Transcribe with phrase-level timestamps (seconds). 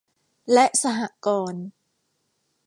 [0.53, 1.65] และสหกรณ์